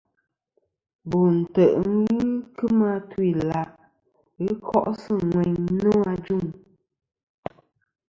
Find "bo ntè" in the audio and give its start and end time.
1.09-1.75